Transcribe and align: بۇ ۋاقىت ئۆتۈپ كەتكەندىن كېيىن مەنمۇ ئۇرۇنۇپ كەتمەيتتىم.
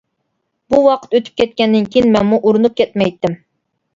بۇ 0.73 0.79
ۋاقىت 0.85 1.13
ئۆتۈپ 1.19 1.35
كەتكەندىن 1.41 1.85
كېيىن 1.95 2.09
مەنمۇ 2.15 2.39
ئۇرۇنۇپ 2.47 2.79
كەتمەيتتىم. 2.83 3.37